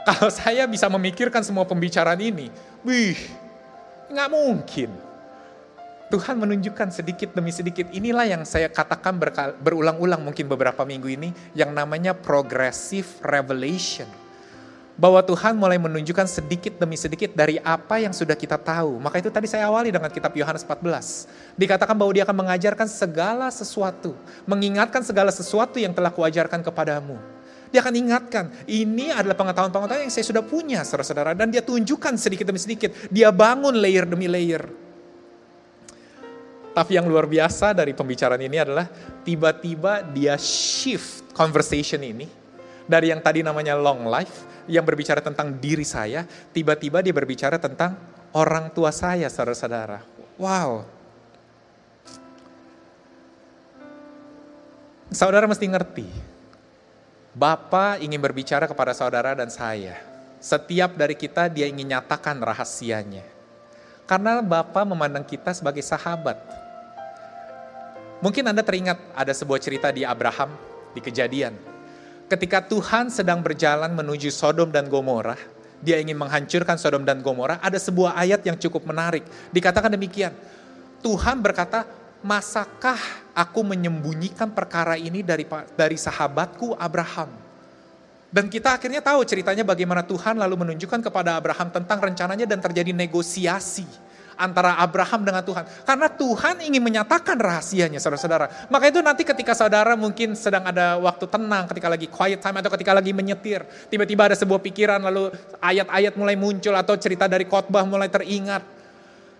[0.04, 2.52] Kalau saya bisa memikirkan semua pembicaraan ini,
[2.84, 3.16] wih,
[4.12, 4.92] nggak mungkin.
[6.12, 7.88] Tuhan menunjukkan sedikit demi sedikit.
[7.88, 9.16] Inilah yang saya katakan
[9.58, 14.06] berulang-ulang mungkin beberapa minggu ini yang namanya progressive revelation.
[14.94, 19.02] Bahwa Tuhan mulai menunjukkan sedikit demi sedikit dari apa yang sudah kita tahu.
[19.02, 21.58] Maka itu tadi saya awali dengan kitab Yohanes 14.
[21.58, 24.14] Dikatakan bahwa dia akan mengajarkan segala sesuatu.
[24.46, 27.18] Mengingatkan segala sesuatu yang telah kuajarkan kepadamu.
[27.74, 31.34] Dia akan ingatkan, ini adalah pengetahuan-pengetahuan yang saya sudah punya, saudara-saudara.
[31.34, 32.94] Dan dia tunjukkan sedikit demi sedikit.
[33.10, 34.84] Dia bangun layer demi layer
[36.74, 38.90] tapi yang luar biasa dari pembicaraan ini adalah
[39.22, 42.26] tiba-tiba dia shift conversation ini
[42.82, 47.94] dari yang tadi namanya long life yang berbicara tentang diri saya, tiba-tiba dia berbicara tentang
[48.34, 50.02] orang tua saya, saudara-saudara.
[50.34, 50.82] Wow.
[55.14, 56.06] Saudara mesti ngerti,
[57.34, 59.98] Bapak ingin berbicara kepada saudara dan saya.
[60.38, 63.26] Setiap dari kita dia ingin nyatakan rahasianya.
[64.06, 66.38] Karena Bapak memandang kita sebagai sahabat.
[68.22, 70.54] Mungkin Anda teringat ada sebuah cerita di Abraham,
[70.94, 71.58] di kejadian.
[72.30, 75.34] Ketika Tuhan sedang berjalan menuju Sodom dan Gomora,
[75.82, 79.26] dia ingin menghancurkan Sodom dan Gomora, ada sebuah ayat yang cukup menarik.
[79.50, 80.30] Dikatakan demikian,
[81.02, 81.82] Tuhan berkata,
[82.24, 82.96] masakah
[83.36, 85.44] aku menyembunyikan perkara ini dari
[85.76, 87.28] dari sahabatku Abraham?
[88.34, 92.90] Dan kita akhirnya tahu ceritanya bagaimana Tuhan lalu menunjukkan kepada Abraham tentang rencananya dan terjadi
[92.90, 93.86] negosiasi
[94.34, 95.62] antara Abraham dengan Tuhan.
[95.86, 98.66] Karena Tuhan ingin menyatakan rahasianya saudara-saudara.
[98.66, 102.74] Maka itu nanti ketika saudara mungkin sedang ada waktu tenang, ketika lagi quiet time atau
[102.74, 103.62] ketika lagi menyetir.
[103.86, 105.30] Tiba-tiba ada sebuah pikiran lalu
[105.62, 108.66] ayat-ayat mulai muncul atau cerita dari khotbah mulai teringat.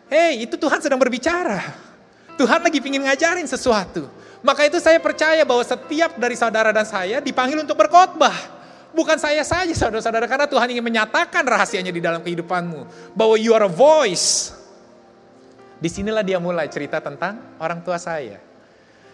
[0.07, 1.94] Hei itu Tuhan sedang berbicara.
[2.35, 4.11] Tuhan lagi ingin ngajarin sesuatu.
[4.45, 8.53] Maka itu saya percaya bahwa setiap dari saudara dan saya dipanggil untuk berkhotbah.
[8.95, 13.11] Bukan saya saja saudara-saudara, karena Tuhan ingin menyatakan rahasianya di dalam kehidupanmu.
[13.17, 14.55] Bahwa you are a voice.
[15.83, 18.39] Di sinilah dia mulai cerita tentang orang tua saya.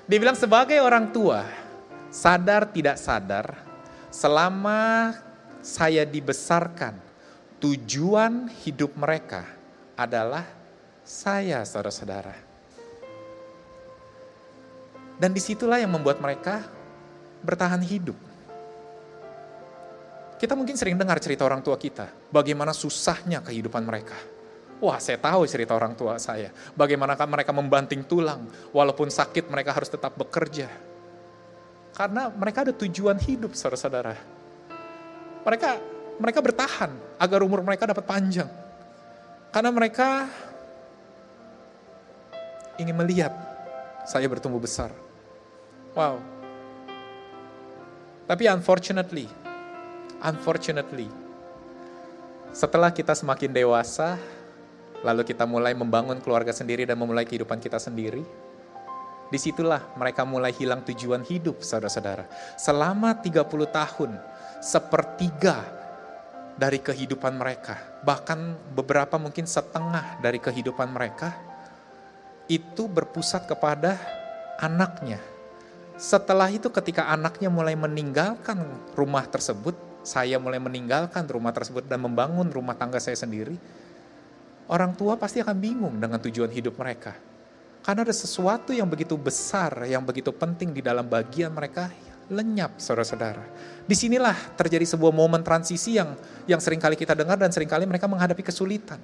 [0.04, 1.46] Dia bilang sebagai orang tua,
[2.10, 3.56] sadar tidak sadar,
[4.10, 5.14] selama
[5.62, 6.98] saya dibesarkan,
[7.62, 9.46] tujuan hidup mereka
[9.94, 10.44] adalah
[11.06, 12.49] saya saudara-saudara.
[15.20, 16.64] Dan di situlah yang membuat mereka
[17.44, 18.16] bertahan hidup.
[20.40, 24.16] Kita mungkin sering dengar cerita orang tua kita, bagaimana susahnya kehidupan mereka.
[24.80, 26.48] Wah, saya tahu cerita orang tua saya.
[26.72, 30.72] Bagaimana mereka membanting tulang, walaupun sakit mereka harus tetap bekerja.
[31.92, 34.16] Karena mereka ada tujuan hidup, saudara-saudara.
[35.44, 35.70] Mereka
[36.16, 38.48] mereka bertahan agar umur mereka dapat panjang.
[39.52, 40.24] Karena mereka
[42.80, 43.36] ingin melihat
[44.08, 44.88] saya bertumbuh besar.
[45.94, 46.22] Wow.
[48.30, 49.26] Tapi unfortunately,
[50.22, 51.10] unfortunately,
[52.54, 54.14] setelah kita semakin dewasa,
[55.02, 58.22] lalu kita mulai membangun keluarga sendiri dan memulai kehidupan kita sendiri,
[59.30, 62.26] di situlah mereka mulai hilang tujuan hidup, saudara-saudara.
[62.58, 64.10] Selama 30 tahun,
[64.58, 65.62] sepertiga
[66.58, 71.34] dari kehidupan mereka, bahkan beberapa mungkin setengah dari kehidupan mereka,
[72.50, 73.94] itu berpusat kepada
[74.58, 75.22] anaknya,
[76.00, 78.56] setelah itu ketika anaknya mulai meninggalkan
[78.96, 83.52] rumah tersebut, saya mulai meninggalkan rumah tersebut dan membangun rumah tangga saya sendiri,
[84.72, 87.12] orang tua pasti akan bingung dengan tujuan hidup mereka.
[87.84, 91.92] Karena ada sesuatu yang begitu besar, yang begitu penting di dalam bagian mereka
[92.32, 93.44] lenyap, saudara-saudara.
[93.84, 96.16] Di sinilah terjadi sebuah momen transisi yang
[96.48, 98.96] yang sering kali kita dengar dan sering kali mereka menghadapi kesulitan.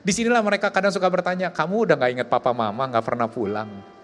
[0.00, 3.99] Di sinilah mereka kadang suka bertanya, kamu udah gak inget papa mama, gak pernah pulang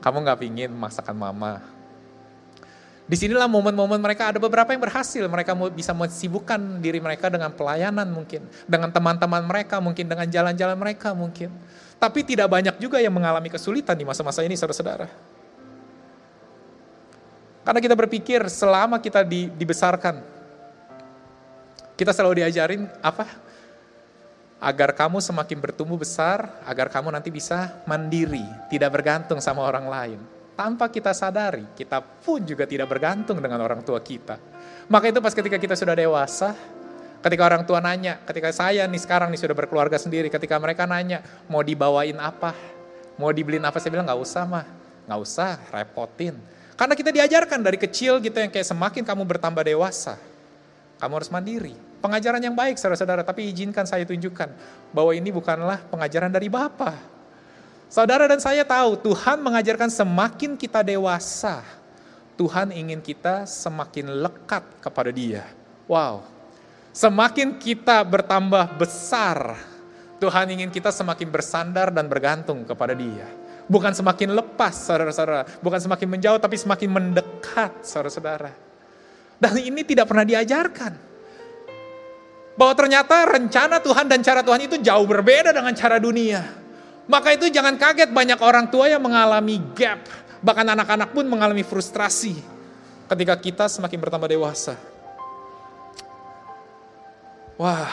[0.00, 1.60] kamu nggak pingin masakan mama.
[3.10, 5.26] Di sinilah momen-momen mereka ada beberapa yang berhasil.
[5.26, 8.46] Mereka bisa mensibukkan diri mereka dengan pelayanan mungkin.
[8.70, 11.50] Dengan teman-teman mereka mungkin, dengan jalan-jalan mereka mungkin.
[11.98, 15.10] Tapi tidak banyak juga yang mengalami kesulitan di masa-masa ini saudara-saudara.
[17.66, 20.22] Karena kita berpikir selama kita di, dibesarkan,
[21.98, 23.26] kita selalu diajarin apa?
[24.60, 30.20] Agar kamu semakin bertumbuh besar, agar kamu nanti bisa mandiri, tidak bergantung sama orang lain.
[30.52, 34.36] Tanpa kita sadari, kita pun juga tidak bergantung dengan orang tua kita.
[34.92, 36.52] Maka itu pas ketika kita sudah dewasa,
[37.24, 41.24] ketika orang tua nanya, ketika saya nih sekarang nih sudah berkeluarga sendiri, ketika mereka nanya,
[41.48, 42.52] mau dibawain apa,
[43.16, 44.68] mau dibeliin apa, saya bilang nggak usah mah,
[45.08, 46.36] nggak usah, repotin.
[46.76, 50.20] Karena kita diajarkan dari kecil gitu yang kayak semakin kamu bertambah dewasa,
[51.00, 54.48] kamu harus mandiri Pengajaran yang baik saudara-saudara, tapi izinkan saya tunjukkan
[54.88, 56.96] bahwa ini bukanlah pengajaran dari Bapa.
[57.92, 61.60] Saudara dan saya tahu Tuhan mengajarkan semakin kita dewasa,
[62.40, 65.44] Tuhan ingin kita semakin lekat kepada dia.
[65.84, 66.24] Wow,
[66.96, 69.60] semakin kita bertambah besar,
[70.16, 73.28] Tuhan ingin kita semakin bersandar dan bergantung kepada dia.
[73.68, 78.56] Bukan semakin lepas saudara-saudara, bukan semakin menjauh tapi semakin mendekat saudara-saudara.
[79.36, 81.09] Dan ini tidak pernah diajarkan
[82.60, 86.44] bahwa ternyata rencana Tuhan dan cara Tuhan itu jauh berbeda dengan cara dunia.
[87.08, 90.04] Maka itu jangan kaget banyak orang tua yang mengalami gap,
[90.44, 92.36] bahkan anak-anak pun mengalami frustrasi
[93.08, 94.76] ketika kita semakin bertambah dewasa.
[97.56, 97.88] Wah,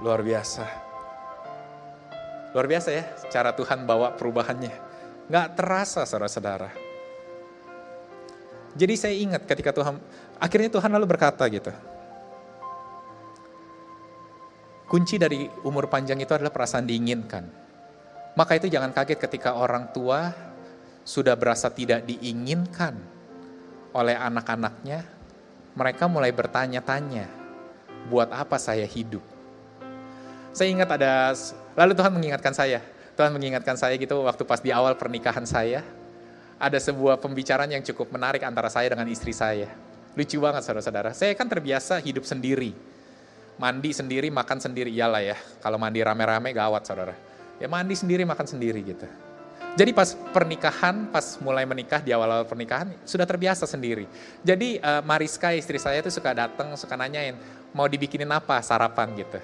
[0.00, 0.64] luar biasa.
[2.56, 4.72] Luar biasa ya cara Tuhan bawa perubahannya.
[5.28, 6.72] Gak terasa saudara-saudara.
[8.72, 10.00] Jadi saya ingat ketika Tuhan,
[10.40, 11.68] akhirnya Tuhan lalu berkata gitu,
[14.88, 17.44] Kunci dari umur panjang itu adalah perasaan diinginkan.
[18.32, 20.32] Maka itu jangan kaget ketika orang tua
[21.04, 22.96] sudah berasa tidak diinginkan
[23.92, 25.04] oleh anak-anaknya,
[25.76, 27.28] mereka mulai bertanya-tanya,
[28.08, 29.20] buat apa saya hidup?
[30.56, 31.36] Saya ingat ada,
[31.76, 32.80] lalu Tuhan mengingatkan saya,
[33.12, 35.84] Tuhan mengingatkan saya gitu waktu pas di awal pernikahan saya,
[36.56, 39.68] ada sebuah pembicaraan yang cukup menarik antara saya dengan istri saya.
[40.16, 42.72] Lucu banget saudara-saudara, saya kan terbiasa hidup sendiri,
[43.58, 47.14] mandi sendiri, makan sendiri, iyalah ya, kalau mandi rame-rame gawat saudara.
[47.58, 49.06] Ya mandi sendiri, makan sendiri gitu.
[49.78, 54.10] Jadi pas pernikahan, pas mulai menikah di awal-awal pernikahan sudah terbiasa sendiri.
[54.42, 57.38] Jadi uh, Mariska istri saya itu suka datang, suka nanyain
[57.70, 59.38] mau dibikinin apa sarapan gitu.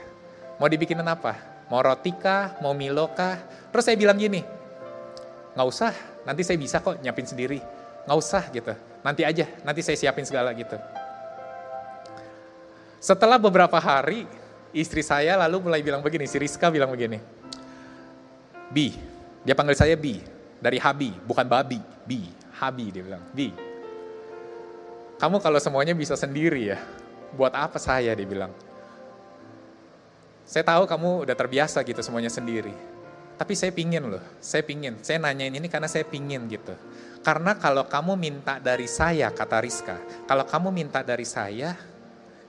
[0.59, 1.39] Mau dibikinin apa?
[1.71, 2.59] Mau roti kah?
[2.59, 3.39] Mau Milo kah?
[3.71, 4.43] Terus saya bilang gini,
[5.55, 5.95] nggak usah,
[6.27, 7.59] nanti saya bisa kok nyiapin sendiri.
[8.05, 8.75] Nggak usah gitu,
[9.07, 10.75] nanti aja, nanti saya siapin segala gitu.
[13.05, 14.25] Setelah beberapa hari,
[14.73, 17.21] istri saya lalu mulai bilang begini, si Rizka bilang begini,
[18.73, 18.97] Bi,
[19.45, 20.25] dia panggil saya Bi,
[20.57, 22.25] dari Habi, bukan babi, Bi,
[22.57, 23.53] Habi dia bilang, Bi.
[25.21, 26.81] Kamu kalau semuanya bisa sendiri ya,
[27.37, 28.57] buat apa saya dia bilang.
[30.49, 32.73] Saya tahu kamu udah terbiasa gitu semuanya sendiri.
[33.37, 34.97] Tapi saya pingin loh, saya pingin.
[35.05, 36.73] Saya nanyain ini karena saya pingin gitu.
[37.21, 41.77] Karena kalau kamu minta dari saya, kata Rizka, kalau kamu minta dari saya,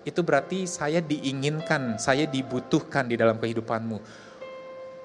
[0.05, 3.97] itu berarti saya diinginkan, saya dibutuhkan di dalam kehidupanmu.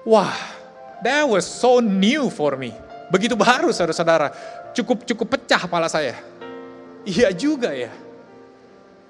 [0.05, 0.61] Wah,
[1.01, 2.77] That was so new for me.
[3.09, 4.29] Begitu baru saudara-saudara.
[4.77, 6.13] Cukup cukup pecah kepala saya.
[7.01, 7.89] Iya juga ya.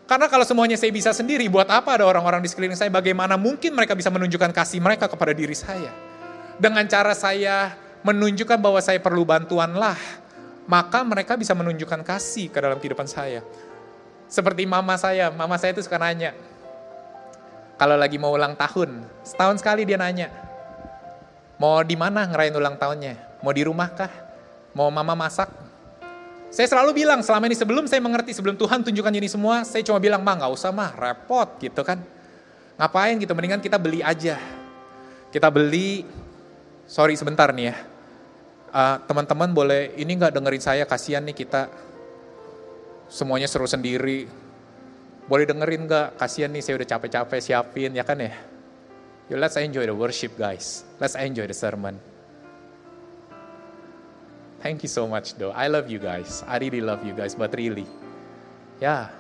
[0.08, 2.92] Karena kalau semuanya saya bisa sendiri, buat apa ada orang-orang di sekeliling saya?
[2.92, 5.92] Bagaimana mungkin mereka bisa menunjukkan kasih mereka kepada diri saya?
[6.60, 9.96] Dengan cara saya menunjukkan bahwa saya perlu bantuan lah,
[10.68, 13.44] maka mereka bisa menunjukkan kasih ke dalam kehidupan saya.
[14.32, 16.32] Seperti mama saya, mama saya itu suka nanya,
[17.76, 20.32] kalau lagi mau ulang tahun, setahun sekali dia nanya,
[21.62, 23.38] Mau di mana ngerayain ulang tahunnya?
[23.46, 24.10] Mau di rumah kah?
[24.74, 25.46] Mau mama masak?
[26.50, 30.02] Saya selalu bilang selama ini sebelum saya mengerti, sebelum Tuhan tunjukkan ini semua, saya cuma
[30.02, 32.02] bilang, mah nggak usah mah, repot gitu kan.
[32.82, 34.42] Ngapain gitu, mendingan kita beli aja.
[35.30, 36.02] Kita beli,
[36.90, 37.76] sorry sebentar nih ya.
[38.74, 41.70] Uh, teman-teman boleh, ini nggak dengerin saya, kasihan nih kita
[43.12, 44.32] semuanya seru sendiri.
[45.28, 46.16] Boleh dengerin nggak?
[46.16, 48.32] Kasihan nih saya udah capek-capek siapin, ya kan ya.
[49.28, 50.88] Yo, let's enjoy the worship, guys.
[50.98, 52.00] Let's enjoy the sermon.
[54.64, 55.52] Thank you so much, though.
[55.52, 56.48] I love you guys.
[56.48, 57.88] I really love you guys, but really.
[58.80, 59.12] Yeah.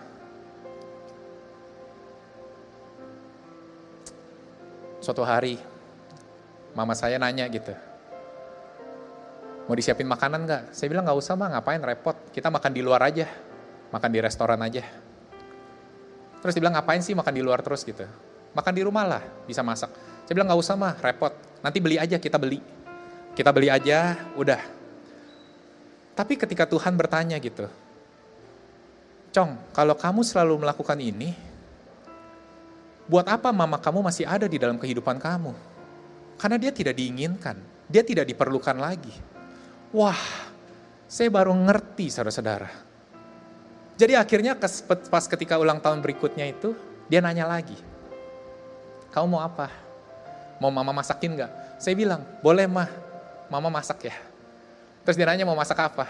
[5.01, 5.57] Suatu hari,
[6.77, 7.73] mama saya nanya gitu,
[9.65, 10.63] mau disiapin makanan nggak?
[10.77, 12.13] Saya bilang nggak usah mah, ngapain repot.
[12.29, 13.25] Kita makan di luar aja,
[13.91, 14.83] makan di restoran aja.
[16.41, 18.07] Terus dia bilang ngapain sih makan di luar terus gitu?
[18.51, 19.93] Makan di rumah lah, bisa masak.
[20.25, 21.31] Saya bilang nggak usah mah, repot.
[21.61, 22.59] Nanti beli aja, kita beli.
[23.37, 24.59] Kita beli aja, udah.
[26.17, 27.69] Tapi ketika Tuhan bertanya gitu,
[29.31, 31.31] Cong, kalau kamu selalu melakukan ini,
[33.07, 35.55] buat apa mama kamu masih ada di dalam kehidupan kamu?
[36.35, 37.55] Karena dia tidak diinginkan,
[37.87, 39.15] dia tidak diperlukan lagi.
[39.95, 40.19] Wah,
[41.07, 42.90] saya baru ngerti saudara-saudara.
[44.01, 44.57] Jadi akhirnya
[45.13, 46.73] pas ketika ulang tahun berikutnya itu,
[47.05, 47.77] dia nanya lagi,
[49.13, 49.69] kamu mau apa?
[50.57, 51.77] Mau mama masakin nggak?
[51.77, 52.89] Saya bilang, boleh mah,
[53.45, 54.17] mama masak ya.
[55.05, 56.09] Terus dia nanya mau masak apa?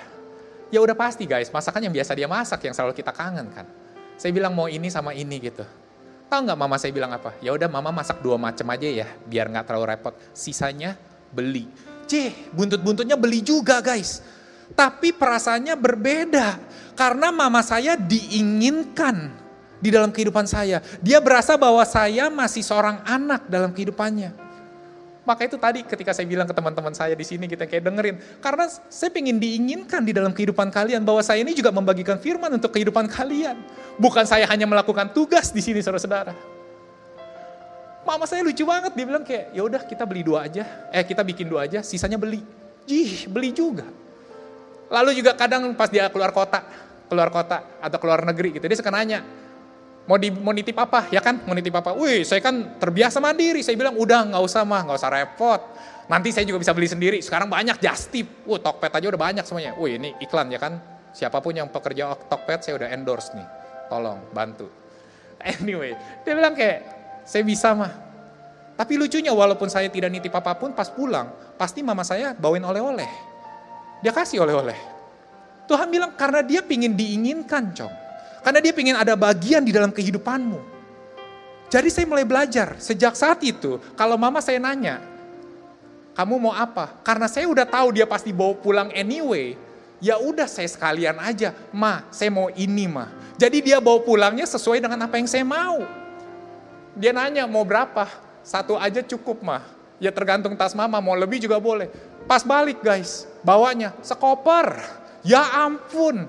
[0.72, 3.68] Ya udah pasti guys, masakan yang biasa dia masak, yang selalu kita kangen kan.
[4.16, 5.68] Saya bilang mau ini sama ini gitu.
[6.32, 7.36] Tahu nggak mama saya bilang apa?
[7.44, 10.16] Ya udah mama masak dua macam aja ya, biar nggak terlalu repot.
[10.32, 10.96] Sisanya
[11.36, 11.68] beli.
[12.08, 14.24] Cih, buntut-buntutnya beli juga guys.
[14.74, 16.60] Tapi perasaannya berbeda.
[16.96, 19.32] Karena mama saya diinginkan
[19.82, 20.80] di dalam kehidupan saya.
[21.02, 24.52] Dia berasa bahwa saya masih seorang anak dalam kehidupannya.
[25.22, 28.16] Maka itu tadi ketika saya bilang ke teman-teman saya di sini kita kayak dengerin.
[28.42, 32.74] Karena saya ingin diinginkan di dalam kehidupan kalian bahwa saya ini juga membagikan firman untuk
[32.74, 33.62] kehidupan kalian.
[34.02, 36.34] Bukan saya hanya melakukan tugas di sini saudara-saudara.
[38.02, 40.90] Mama saya lucu banget, dia bilang kayak ya udah kita beli dua aja.
[40.90, 42.42] Eh kita bikin dua aja, sisanya beli.
[42.90, 43.86] Jih, beli juga.
[44.92, 46.62] Lalu juga kadang pas dia keluar kota,
[47.08, 49.24] keluar kota atau keluar negeri gitu, dia suka nanya,
[50.10, 51.14] Mau, di, mau nitip apa?
[51.14, 51.94] Ya kan, mau nitip apa?
[51.94, 53.62] Wih, saya kan terbiasa mandiri.
[53.62, 55.62] Saya bilang, udah nggak usah mah, nggak usah repot.
[56.10, 57.22] Nanti saya juga bisa beli sendiri.
[57.22, 58.44] Sekarang banyak just tip.
[58.50, 59.78] Wah, Tokped aja udah banyak semuanya.
[59.78, 60.82] Wih, ini iklan ya kan.
[61.14, 63.48] Siapa pun yang pekerja Tokped, saya udah endorse nih.
[63.88, 64.68] Tolong, bantu.
[65.42, 66.80] Anyway, dia bilang kayak,
[67.26, 67.90] saya bisa mah.
[68.78, 73.31] Tapi lucunya walaupun saya tidak nitip apa pun, pas pulang, pasti mama saya bawain oleh-oleh.
[74.02, 74.78] Dia kasih oleh-oleh.
[75.70, 77.94] Tuhan bilang, karena dia pingin diinginkan, cong.
[78.42, 80.60] Karena dia ingin ada bagian di dalam kehidupanmu.
[81.72, 85.00] Jadi saya mulai belajar, sejak saat itu, kalau mama saya nanya,
[86.12, 86.92] kamu mau apa?
[87.08, 89.56] Karena saya udah tahu dia pasti bawa pulang anyway.
[90.02, 93.08] Ya udah saya sekalian aja, ma, saya mau ini ma.
[93.40, 95.86] Jadi dia bawa pulangnya sesuai dengan apa yang saya mau.
[96.98, 98.10] Dia nanya mau berapa?
[98.44, 99.64] Satu aja cukup mah.
[100.02, 101.88] Ya tergantung tas mama, mau lebih juga boleh.
[102.28, 104.78] Pas balik guys, bawanya sekoper.
[105.22, 106.26] Ya ampun.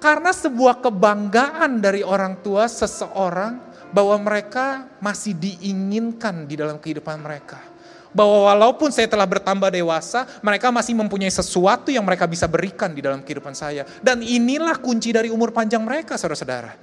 [0.00, 3.60] Karena sebuah kebanggaan dari orang tua seseorang
[3.94, 7.70] bahwa mereka masih diinginkan di dalam kehidupan mereka
[8.10, 13.02] bahwa walaupun saya telah bertambah dewasa, mereka masih mempunyai sesuatu yang mereka bisa berikan di
[13.02, 13.86] dalam kehidupan saya.
[14.02, 16.74] Dan inilah kunci dari umur panjang mereka, saudara-saudara.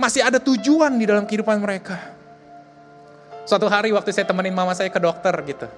[0.00, 2.00] Masih ada tujuan di dalam kehidupan mereka.
[3.44, 5.68] Suatu hari waktu saya temenin mama saya ke dokter gitu.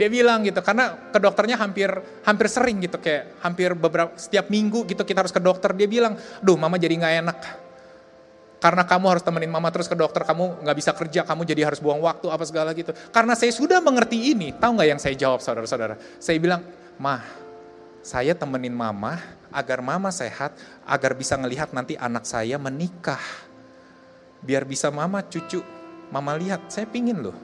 [0.00, 1.92] Dia bilang gitu, karena ke dokternya hampir
[2.24, 5.76] hampir sering gitu, kayak hampir beberapa setiap minggu gitu kita harus ke dokter.
[5.76, 7.38] Dia bilang, duh mama jadi nggak enak
[8.60, 11.80] karena kamu harus temenin mama terus ke dokter, kamu nggak bisa kerja, kamu jadi harus
[11.80, 12.92] buang waktu apa segala gitu.
[13.08, 15.96] Karena saya sudah mengerti ini, tahu nggak yang saya jawab saudara-saudara?
[16.20, 16.60] Saya bilang,
[17.00, 17.24] mah,
[18.04, 19.16] saya temenin mama
[19.48, 20.52] agar mama sehat,
[20.84, 23.20] agar bisa ngelihat nanti anak saya menikah.
[24.44, 25.64] Biar bisa mama cucu,
[26.12, 27.36] mama lihat, saya pingin loh.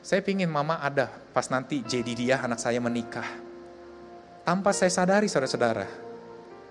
[0.00, 3.28] Saya pingin mama ada pas nanti jadi dia anak saya menikah.
[4.40, 5.84] Tanpa saya sadari saudara-saudara,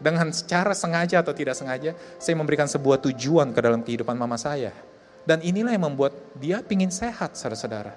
[0.02, 4.74] dengan secara sengaja atau tidak sengaja, saya memberikan sebuah tujuan ke dalam kehidupan mama saya.
[5.22, 7.94] Dan inilah yang membuat dia pingin sehat, saudara-saudara.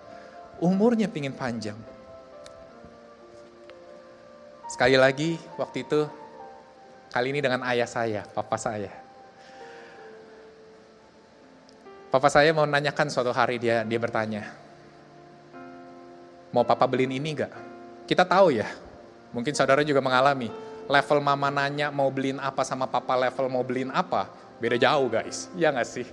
[0.60, 1.80] Umurnya pingin panjang.
[4.68, 6.04] Sekali lagi, waktu itu,
[7.08, 8.92] kali ini dengan ayah saya, papa saya.
[12.12, 14.67] Papa saya mau nanyakan suatu hari dia dia bertanya,
[16.52, 17.52] mau papa beliin ini enggak?
[18.08, 18.68] Kita tahu ya,
[19.32, 20.48] mungkin saudara juga mengalami,
[20.88, 25.52] level mama nanya mau beliin apa sama papa level mau beliin apa, beda jauh guys.
[25.52, 26.08] Iya gak sih?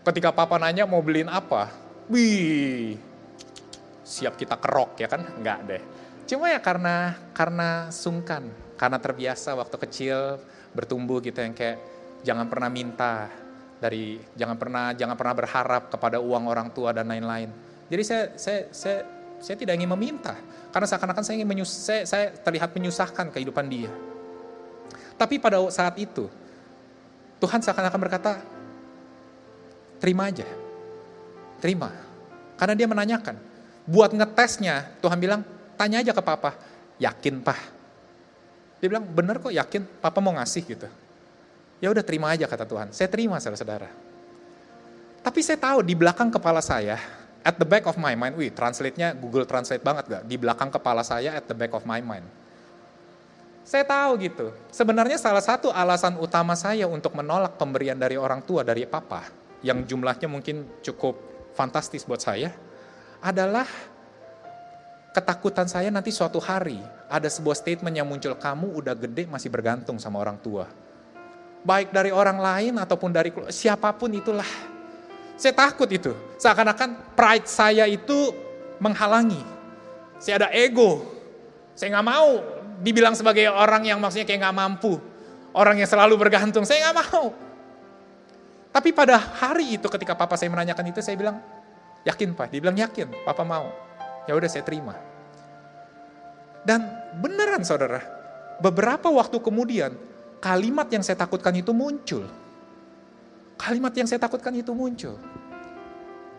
[0.00, 1.68] Ketika papa nanya mau beliin apa,
[2.08, 2.96] wih,
[4.00, 5.22] siap kita kerok ya kan?
[5.36, 5.82] Enggak deh.
[6.26, 10.18] Cuma ya karena karena sungkan, karena terbiasa waktu kecil
[10.74, 11.78] bertumbuh gitu yang kayak
[12.26, 13.30] jangan pernah minta
[13.76, 17.52] dari jangan pernah jangan pernah berharap kepada uang orang tua dan lain-lain.
[17.86, 18.98] Jadi saya saya saya
[19.40, 20.36] saya tidak ingin meminta
[20.72, 23.88] karena seakan-akan saya ingin menyus saya, terlihat menyusahkan kehidupan dia.
[25.16, 26.28] Tapi pada saat itu,
[27.40, 28.44] Tuhan seakan-akan berkata,
[29.96, 30.44] terima aja.
[31.56, 31.88] Terima.
[32.60, 33.40] Karena dia menanyakan.
[33.88, 35.40] Buat ngetesnya, Tuhan bilang,
[35.80, 36.52] tanya aja ke papa.
[37.00, 37.60] Yakin, Pak?
[38.80, 40.88] Dia bilang, bener kok yakin, papa mau ngasih gitu.
[41.80, 42.92] Ya udah terima aja kata Tuhan.
[42.92, 43.88] Saya terima saudara-saudara.
[45.24, 47.00] Tapi saya tahu di belakang kepala saya,
[47.46, 50.22] at the back of my mind, wih translate-nya Google Translate banget gak?
[50.26, 52.26] Di belakang kepala saya, at the back of my mind
[53.66, 54.54] saya tahu gitu.
[54.70, 59.26] Sebenarnya salah satu alasan utama saya untuk menolak pemberian dari orang tua, dari papa,
[59.58, 61.18] yang jumlahnya mungkin cukup
[61.58, 62.54] fantastis buat saya,
[63.18, 63.66] adalah
[65.10, 66.78] ketakutan saya nanti suatu hari
[67.10, 70.70] ada sebuah statement yang muncul, kamu udah gede masih bergantung sama orang tua.
[71.66, 74.46] Baik dari orang lain ataupun dari siapa pun itulah.
[75.36, 76.16] Saya takut itu.
[76.40, 78.32] Seakan-akan pride saya itu
[78.80, 79.40] menghalangi.
[80.16, 81.04] Saya ada ego.
[81.76, 82.40] Saya nggak mau
[82.80, 84.96] dibilang sebagai orang yang maksudnya kayak nggak mampu.
[85.56, 87.32] Orang yang selalu bergantung, saya nggak mau.
[88.72, 91.40] Tapi pada hari itu ketika papa saya menanyakan itu, saya bilang,
[92.04, 92.52] yakin pak?
[92.52, 93.72] Dia bilang yakin, papa mau.
[94.28, 94.92] Ya udah saya terima.
[96.60, 96.84] Dan
[97.16, 98.04] beneran saudara,
[98.60, 99.96] beberapa waktu kemudian,
[100.44, 102.28] kalimat yang saya takutkan itu muncul.
[103.56, 105.16] Kalimat yang saya takutkan itu muncul.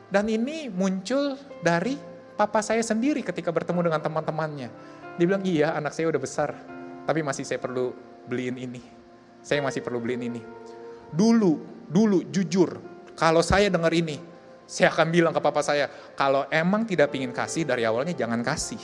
[0.08, 2.00] Dan ini muncul dari
[2.38, 4.70] papa saya sendiri ketika bertemu dengan teman-temannya
[5.18, 6.54] dia bilang, iya anak saya udah besar,
[7.10, 7.90] tapi masih saya perlu
[8.30, 8.82] beliin ini.
[9.42, 10.42] Saya masih perlu beliin ini.
[11.10, 12.78] Dulu, dulu jujur,
[13.18, 14.22] kalau saya dengar ini,
[14.70, 18.82] saya akan bilang ke papa saya, kalau emang tidak pingin kasih dari awalnya jangan kasih.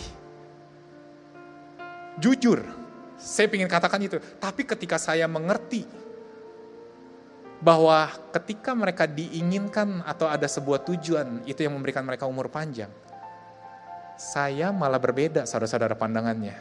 [2.18, 2.66] Jujur,
[3.14, 4.18] saya ingin katakan itu.
[4.42, 5.86] Tapi ketika saya mengerti
[7.64, 12.92] bahwa ketika mereka diinginkan atau ada sebuah tujuan, itu yang memberikan mereka umur panjang
[14.24, 16.56] saya malah berbeda saudara-saudara pandangannya.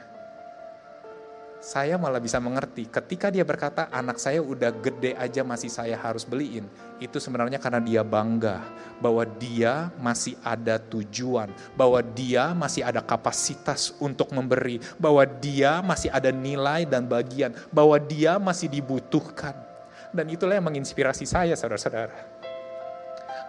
[1.63, 6.27] Saya malah bisa mengerti ketika dia berkata anak saya udah gede aja masih saya harus
[6.27, 6.67] beliin.
[6.99, 8.67] Itu sebenarnya karena dia bangga
[8.99, 16.11] bahwa dia masih ada tujuan, bahwa dia masih ada kapasitas untuk memberi, bahwa dia masih
[16.11, 19.72] ada nilai dan bagian, bahwa dia masih dibutuhkan.
[20.13, 22.15] Dan itulah yang menginspirasi saya saudara-saudara.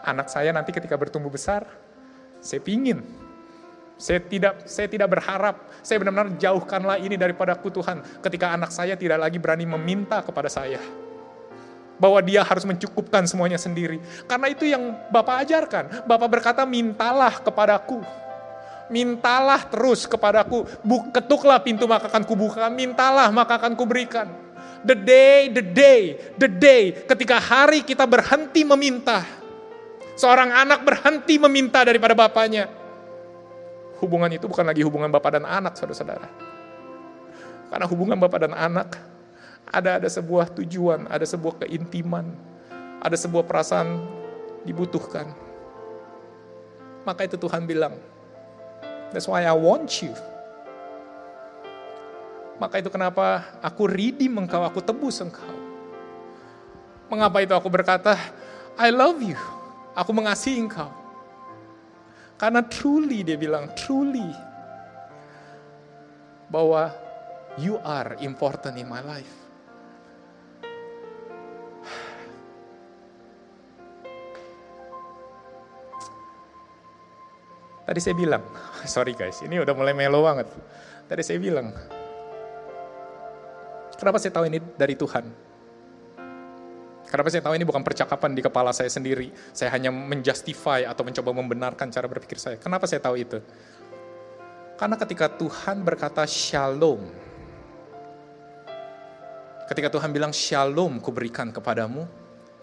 [0.07, 1.67] Anak saya nanti ketika bertumbuh besar,
[2.39, 3.03] saya pingin
[4.03, 9.21] saya tidak saya tidak berharap, saya benar-benar jauhkanlah ini daripadaku Tuhan ketika anak saya tidak
[9.21, 10.81] lagi berani meminta kepada saya.
[12.01, 14.01] Bahwa dia harus mencukupkan semuanya sendiri.
[14.27, 16.03] Karena itu yang Bapak ajarkan.
[16.09, 18.01] Bapak berkata, mintalah kepadaku.
[18.91, 20.67] Mintalah terus kepadaku,
[21.15, 24.27] ketuklah pintu maka akan kubuka, mintalah maka akan kuberikan.
[24.83, 26.01] The day, the day,
[26.35, 29.23] the day ketika hari kita berhenti meminta.
[30.13, 32.69] Seorang anak berhenti meminta daripada bapaknya.
[34.03, 36.27] Hubungan itu bukan lagi hubungan bapak dan anak, saudara-saudara.
[37.71, 38.99] Karena hubungan bapak dan anak
[39.71, 42.35] ada ada sebuah tujuan, ada sebuah keintiman,
[42.99, 44.03] ada sebuah perasaan
[44.67, 45.31] dibutuhkan.
[47.07, 47.97] Maka itu Tuhan bilang,
[49.15, 50.11] that's why I want you.
[52.61, 55.53] Maka itu kenapa aku redeem engkau, aku tebus engkau.
[57.09, 58.17] Mengapa itu aku berkata,
[58.77, 59.37] I love you,
[59.93, 60.89] aku mengasihi engkau.
[62.37, 64.27] Karena truly dia bilang, truly.
[66.49, 66.93] Bahwa
[67.57, 69.43] you are important in my life.
[77.83, 78.43] Tadi saya bilang,
[78.87, 80.47] sorry guys, ini udah mulai melo banget.
[81.05, 81.75] Tadi saya bilang,
[84.03, 85.25] kenapa saya tahu ini dari Tuhan?
[87.07, 89.31] Kenapa saya tahu ini bukan percakapan di kepala saya sendiri?
[89.55, 92.59] Saya hanya menjustify atau mencoba membenarkan cara berpikir saya.
[92.59, 93.37] Kenapa saya tahu itu?
[94.75, 97.05] Karena ketika Tuhan berkata shalom,
[99.69, 102.09] ketika Tuhan bilang shalom kuberikan kepadamu,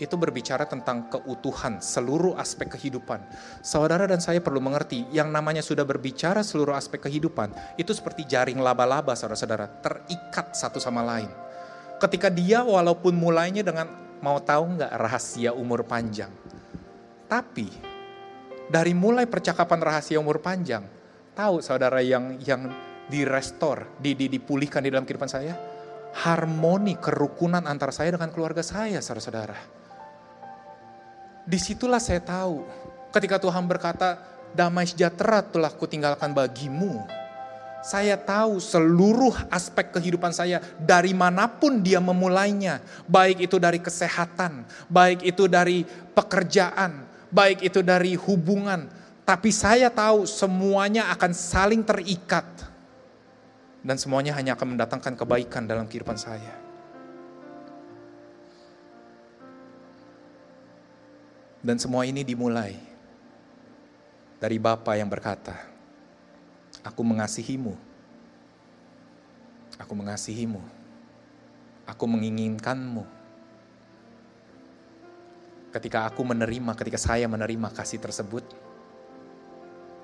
[0.00, 3.20] itu berbicara tentang keutuhan seluruh aspek kehidupan.
[3.60, 8.56] Saudara dan saya perlu mengerti, yang namanya sudah berbicara seluruh aspek kehidupan, itu seperti jaring
[8.64, 11.28] laba-laba saudara-saudara, terikat satu sama lain.
[12.00, 13.92] Ketika dia walaupun mulainya dengan,
[14.24, 16.32] mau tahu nggak rahasia umur panjang.
[17.28, 17.68] Tapi,
[18.72, 20.88] dari mulai percakapan rahasia umur panjang,
[21.36, 22.72] tahu saudara yang yang
[23.12, 25.52] direstor, di, di, dipulihkan di dalam kehidupan saya?
[26.10, 29.79] Harmoni kerukunan antara saya dengan keluarga saya, saudara-saudara
[31.44, 32.62] di situlah saya tahu
[33.10, 34.22] ketika Tuhan berkata
[34.54, 37.06] damai sejahtera telah kutinggalkan bagimu.
[37.80, 42.84] Saya tahu seluruh aspek kehidupan saya dari mana pun dia memulainya.
[43.08, 48.84] Baik itu dari kesehatan, baik itu dari pekerjaan, baik itu dari hubungan.
[49.24, 52.44] Tapi saya tahu semuanya akan saling terikat.
[53.80, 56.69] Dan semuanya hanya akan mendatangkan kebaikan dalam kehidupan saya.
[61.60, 62.72] Dan semua ini dimulai
[64.40, 65.52] dari Bapa yang berkata,
[66.80, 67.76] Aku mengasihimu.
[69.76, 70.60] Aku mengasihimu.
[71.84, 73.04] Aku menginginkanmu.
[75.70, 78.42] Ketika aku menerima, ketika saya menerima kasih tersebut,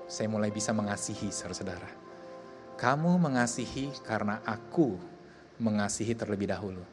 [0.07, 1.89] saya mulai bisa mengasihi saudara-saudara.
[2.77, 4.95] Kamu mengasihi karena aku
[5.57, 6.85] mengasihi terlebih dahulu.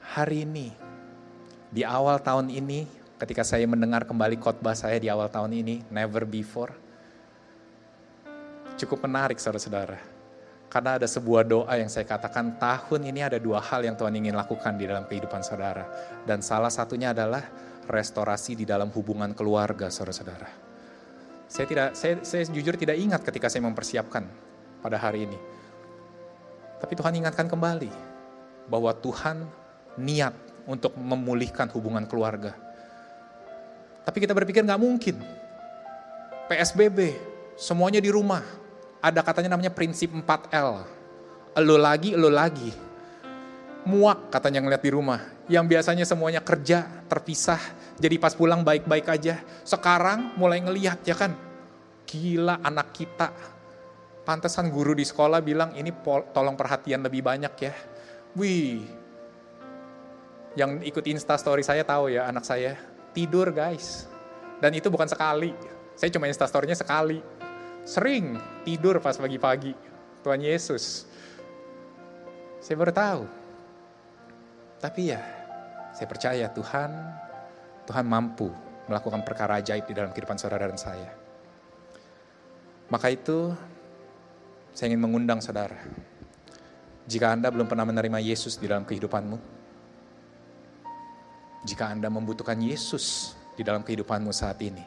[0.00, 0.72] Hari ini
[1.68, 2.88] di awal tahun ini,
[3.20, 6.72] ketika saya mendengar kembali khotbah saya di awal tahun ini, never before,
[8.80, 10.00] cukup menarik saudara-saudara.
[10.68, 14.36] Karena ada sebuah doa yang saya katakan tahun ini ada dua hal yang Tuhan ingin
[14.36, 15.88] lakukan di dalam kehidupan saudara.
[16.28, 17.40] Dan salah satunya adalah
[17.88, 20.48] restorasi di dalam hubungan keluarga saudara-saudara.
[21.48, 24.28] Saya tidak, saya, saya jujur tidak ingat ketika saya mempersiapkan
[24.84, 25.38] pada hari ini.
[26.76, 27.88] Tapi Tuhan ingatkan kembali
[28.68, 29.48] bahwa Tuhan
[29.96, 32.52] niat untuk memulihkan hubungan keluarga.
[34.04, 35.16] Tapi kita berpikir nggak mungkin.
[36.48, 37.16] PSBB,
[37.56, 38.44] semuanya di rumah.
[39.00, 40.84] Ada katanya namanya prinsip 4L.
[41.56, 42.72] Elo lagi, elo lagi.
[43.88, 45.20] Muak katanya ngeliat di rumah.
[45.48, 47.60] Yang biasanya semuanya kerja, terpisah.
[47.96, 49.40] Jadi pas pulang baik-baik aja.
[49.64, 51.32] Sekarang mulai ngeliat ya kan.
[52.04, 53.32] Gila anak kita.
[54.28, 55.88] Pantesan guru di sekolah bilang ini
[56.36, 57.72] tolong perhatian lebih banyak ya.
[58.36, 58.84] Wih,
[60.58, 62.74] yang ikut Insta story saya tahu ya anak saya
[63.14, 64.10] tidur guys.
[64.58, 65.54] Dan itu bukan sekali.
[65.94, 67.22] Saya cuma Insta story-nya sekali.
[67.86, 68.34] Sering
[68.66, 69.70] tidur pas pagi-pagi.
[70.26, 71.06] Tuhan Yesus.
[72.58, 73.22] Saya baru tahu.
[74.82, 75.22] Tapi ya,
[75.94, 76.90] saya percaya Tuhan,
[77.86, 78.50] Tuhan mampu
[78.90, 81.10] melakukan perkara ajaib di dalam kehidupan saudara dan saya.
[82.90, 83.54] Maka itu,
[84.74, 85.78] saya ingin mengundang saudara.
[87.06, 89.57] Jika Anda belum pernah menerima Yesus di dalam kehidupanmu,
[91.66, 94.84] jika Anda membutuhkan Yesus di dalam kehidupanmu saat ini.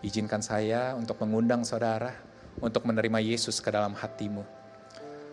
[0.00, 2.12] Izinkan saya untuk mengundang saudara
[2.60, 4.44] untuk menerima Yesus ke dalam hatimu.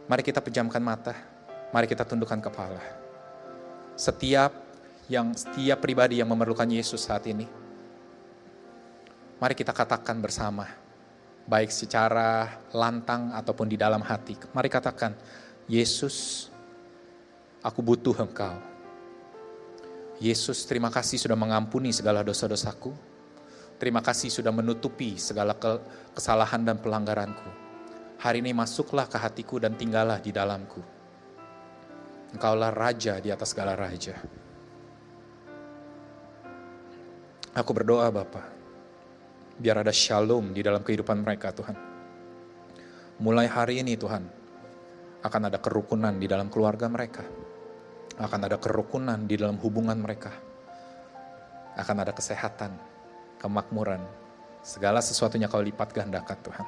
[0.07, 1.15] Mari kita pejamkan mata,
[1.71, 2.83] mari kita tundukkan kepala.
[3.95, 4.51] Setiap
[5.07, 7.47] yang setiap pribadi yang memerlukan Yesus saat ini,
[9.39, 10.67] mari kita katakan bersama,
[11.47, 14.35] baik secara lantang ataupun di dalam hati.
[14.51, 15.15] Mari katakan,
[15.71, 16.47] Yesus,
[17.63, 18.72] aku butuh Engkau.
[20.21, 22.93] Yesus terima kasih sudah mengampuni segala dosa-dosaku.
[23.81, 25.57] Terima kasih sudah menutupi segala
[26.13, 27.49] kesalahan dan pelanggaranku.
[28.21, 30.79] Hari ini masuklah ke hatiku dan tinggallah di dalamku.
[32.31, 34.15] Engkaulah raja di atas segala raja.
[37.53, 38.49] Aku berdoa Bapa,
[39.59, 41.77] biar ada shalom di dalam kehidupan mereka Tuhan.
[43.21, 44.25] Mulai hari ini Tuhan,
[45.21, 47.42] akan ada kerukunan di dalam keluarga mereka.
[48.21, 50.29] Akan ada kerukunan di dalam hubungan mereka.
[51.73, 52.77] Akan ada kesehatan,
[53.41, 54.01] kemakmuran,
[54.61, 56.67] segala sesuatunya kau lipat gandakan Tuhan.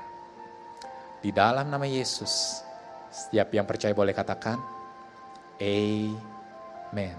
[1.21, 2.65] Di dalam nama Yesus,
[3.13, 4.57] setiap yang percaya boleh katakan,
[5.61, 7.17] Amen.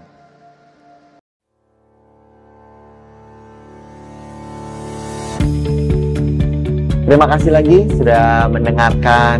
[7.07, 9.39] Terima kasih lagi sudah mendengarkan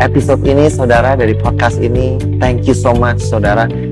[0.00, 2.16] episode ini saudara dari podcast ini.
[2.40, 3.91] Thank you so much saudara.